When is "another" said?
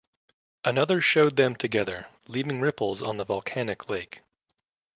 0.65-0.99